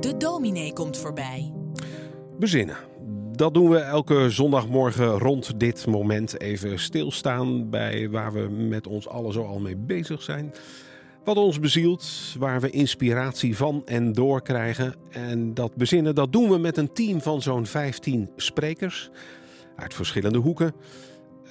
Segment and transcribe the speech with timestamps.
[0.00, 1.52] De dominee komt voorbij.
[2.38, 2.76] Bezinnen.
[3.36, 6.40] Dat doen we elke zondagmorgen rond dit moment.
[6.40, 10.52] Even stilstaan bij waar we met ons allen zo al mee bezig zijn.
[11.24, 14.94] Wat ons bezielt, waar we inspiratie van en door krijgen.
[15.10, 19.10] En dat bezinnen, dat doen we met een team van zo'n 15 sprekers
[19.76, 20.74] uit verschillende hoeken.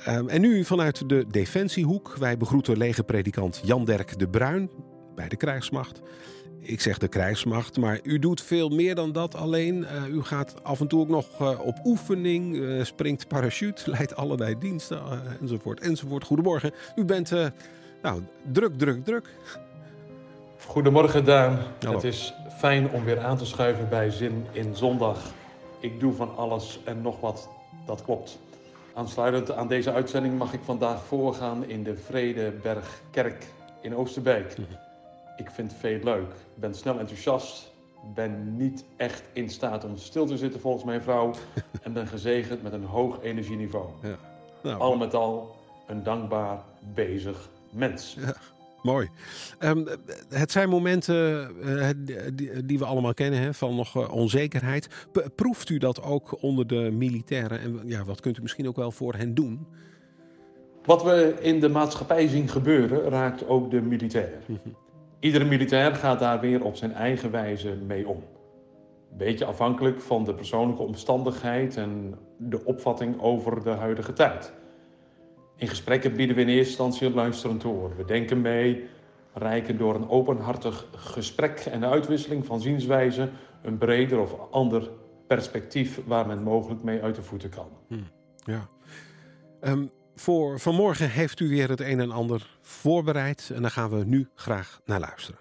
[0.06, 2.16] Ehm, en nu vanuit de Defensiehoek.
[2.20, 4.70] Wij begroeten legerpredikant Jan Derk de Bruin
[5.16, 6.02] bij de krijgsmacht.
[6.64, 9.86] Ik zeg de krijgsmacht, maar u doet veel meer dan dat alleen.
[10.08, 14.16] Uh, u gaat af en toe ook nog uh, op oefening, uh, springt parachute, leidt
[14.16, 15.02] allerlei diensten
[15.42, 16.24] enzovoort enzovoort.
[16.24, 16.72] Goedemorgen.
[16.96, 17.32] U bent
[18.02, 18.22] nou,
[18.52, 19.30] druk, druk, druk.
[20.66, 21.60] Goedemorgen Daan.
[21.80, 21.96] Hallo.
[21.96, 25.34] Het is fijn om weer aan te schuiven bij Zin in Zondag.
[25.80, 27.50] Ik doe van alles en nog wat,
[27.86, 28.40] dat klopt.
[28.94, 33.46] Aansluitend aan deze uitzending mag ik vandaag voorgaan in de Vredebergkerk
[33.82, 34.58] in Oosterbeek.
[34.58, 34.91] Mm -hmm.
[35.42, 36.34] Ik vind het veel leuk.
[36.56, 37.72] Ben snel enthousiast.
[38.14, 41.34] Ben niet echt in staat om stil te zitten volgens mijn vrouw.
[41.84, 43.90] en ben gezegend met een hoog energieniveau.
[44.02, 44.16] Ja.
[44.64, 45.56] Nou, al met al
[45.88, 48.18] een dankbaar bezig mens.
[48.20, 48.36] Ja.
[48.82, 49.10] Mooi.
[49.60, 49.88] Um,
[50.30, 51.90] het zijn momenten uh,
[52.34, 54.88] die, die, we allemaal kennen hè, van nog uh, onzekerheid.
[55.12, 57.60] P proeft u dat ook onder de militairen?
[57.60, 59.68] En ja, wat kunt u misschien ook wel voor hen doen?
[60.86, 64.32] Wat we in de maatschappij zien gebeuren, raakt ook de militair.
[64.46, 64.76] Mm -hmm.
[65.22, 68.24] Iedere militair gaat daar weer op zijn eigen wijze mee om.
[69.18, 74.54] Beetje afhankelijk van de persoonlijke omstandigheid en de opvatting over de huidige tijd.
[75.56, 77.96] In gesprekken bieden we in eerste instantie een luisterend oor.
[77.96, 78.88] We denken mee,
[79.34, 83.30] reiken door een openhartig gesprek en uitwisseling van zienswijzen
[83.62, 84.90] een breder of ander
[85.28, 87.68] perspectief waar men mogelijk mee uit de voeten kan.
[87.88, 88.08] Hmm,
[88.44, 88.68] ja.
[89.62, 94.06] Um, voor vanmorgen heeft u weer het een en ander voorbereid en daar gaan we
[94.06, 95.40] nu graag naar luisteren.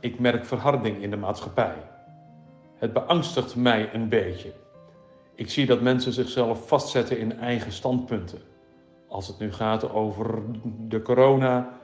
[0.00, 1.74] Ik merk verharding in de maatschappij.
[2.76, 4.52] Het beangstigt mij een beetje.
[5.34, 8.38] Ik zie dat mensen zichzelf vastzetten in eigen standpunten.
[9.08, 10.42] Als het nu gaat over
[10.88, 11.80] de corona,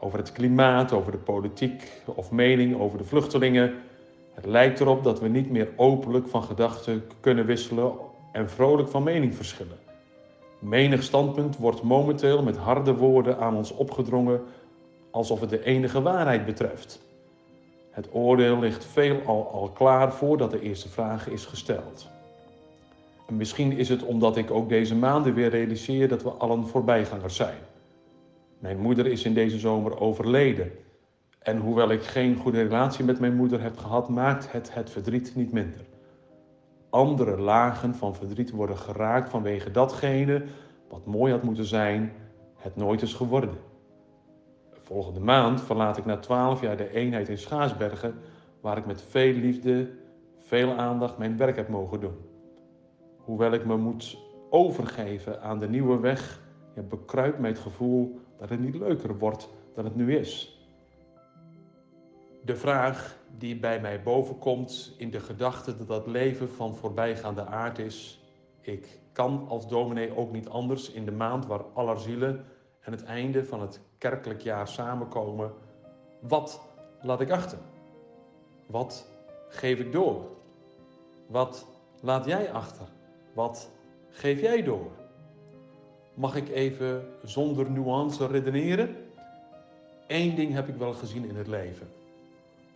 [0.00, 3.74] over het klimaat, over de politiek of mening over de vluchtelingen.
[4.34, 7.92] Het lijkt erop dat we niet meer openlijk van gedachten kunnen wisselen
[8.32, 9.78] en vrolijk van mening verschillen.
[10.62, 14.40] Menig standpunt wordt momenteel met harde woorden aan ons opgedrongen
[15.10, 17.00] alsof het de enige waarheid betreft.
[17.90, 22.08] Het oordeel ligt veelal al klaar voordat de eerste vraag is gesteld.
[23.26, 27.36] En misschien is het omdat ik ook deze maanden weer realiseer dat we allen voorbijgangers
[27.36, 27.58] zijn.
[28.58, 30.70] Mijn moeder is in deze zomer overleden.
[31.38, 35.32] En hoewel ik geen goede relatie met mijn moeder heb gehad, maakt het het verdriet
[35.34, 35.80] niet minder.
[36.92, 40.44] Andere lagen van verdriet worden geraakt vanwege datgene
[40.88, 42.12] wat mooi had moeten zijn,
[42.56, 43.54] het nooit is geworden.
[44.70, 48.14] Volgende maand verlaat ik na twaalf jaar de eenheid in Schaarsbergen,
[48.60, 49.90] waar ik met veel liefde,
[50.38, 52.16] veel aandacht mijn werk heb mogen doen.
[53.16, 54.18] Hoewel ik me moet
[54.50, 56.40] overgeven aan de nieuwe weg,
[56.74, 60.61] ja, bekruipt mij het gevoel dat het niet leuker wordt dan het nu is.
[62.44, 67.78] De vraag die bij mij bovenkomt in de gedachte dat dat leven van voorbijgaande aard
[67.78, 68.20] is,
[68.60, 72.44] ik kan als dominee ook niet anders in de maand waar aller zielen
[72.80, 75.52] en het einde van het kerkelijk jaar samenkomen.
[76.20, 76.60] Wat
[77.02, 77.58] laat ik achter?
[78.66, 79.08] Wat
[79.48, 80.24] geef ik door?
[81.26, 81.66] Wat
[82.00, 82.86] laat jij achter?
[83.34, 83.70] Wat
[84.10, 84.90] geef jij door?
[86.14, 88.96] Mag ik even zonder nuance redeneren?
[90.06, 92.00] Eén ding heb ik wel gezien in het leven.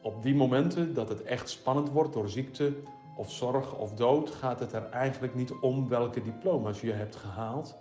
[0.06, 2.76] Op die momenten dat het echt spannend wordt door ziekte
[3.16, 7.76] of zorg of dood, gaat het er eigenlijk niet om welke diploma's je hebt gehaald,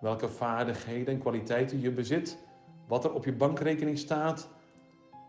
[0.00, 2.38] welke vaardigheden en kwaliteiten je bezit,
[2.86, 4.48] wat er op je bankrekening staat.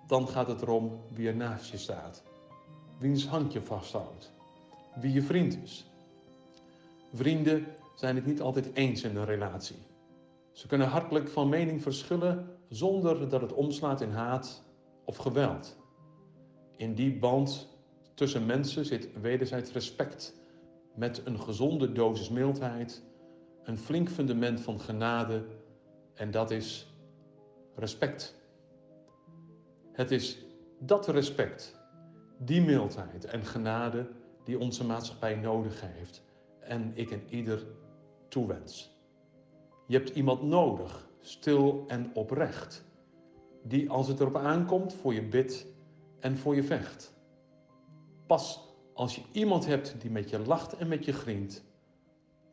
[0.08, 2.24] Dan gaat het erom wie er naast je staat,
[2.98, 4.32] wiens hand je vasthoudt,
[4.96, 5.86] wie je vriend is.
[7.14, 7.66] Vrienden
[7.96, 9.80] zijn het niet altijd eens in een relatie.
[10.52, 14.64] Ze kunnen hartelijk van mening verschillen zonder dat het omslaat in haat
[15.06, 15.80] of geweld.
[16.82, 17.68] In die band
[18.14, 20.34] tussen mensen zit wederzijds respect
[20.96, 23.04] met een gezonde dosis mildheid,
[23.64, 25.46] een flink fundament van genade
[26.14, 26.94] en dat is
[27.76, 28.36] respect.
[29.92, 30.46] Het is
[30.80, 31.80] dat respect,
[32.38, 34.10] die mildheid en genade
[34.44, 36.24] die onze maatschappij nodig heeft
[36.60, 37.66] en ik en ieder
[38.28, 38.98] toewens.
[39.88, 42.86] Je hebt iemand nodig, stil en oprecht,
[43.64, 45.71] die als het erop aankomt voor je bidt
[46.22, 47.14] en voor je vecht.
[48.28, 51.64] Pas als je iemand hebt die met je lacht en met je grient,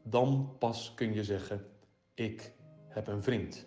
[0.02, 1.64] dan pas kun je zeggen:
[2.14, 2.54] Ik
[2.88, 3.66] heb een vriend.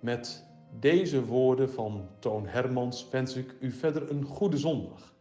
[0.00, 0.46] Met
[0.78, 5.14] deze woorden van Toon Hermans wens ik u verder een goede zondag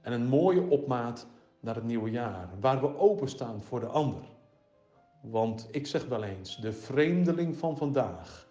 [0.00, 1.26] en een mooie opmaat
[1.60, 4.22] naar het nieuwe jaar, waar we openstaan voor de ander.
[5.22, 8.48] Want ik zeg wel eens, de vreemdeling van vandaag,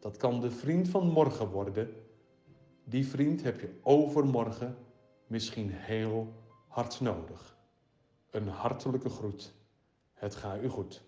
[0.00, 1.88] dat kan de vriend van morgen worden.
[2.84, 4.76] Die vriend heb je overmorgen
[5.26, 6.32] misschien heel
[6.68, 7.56] hard nodig.
[8.30, 9.54] Een hartelijke groet.
[10.12, 11.02] Het gaat u goed.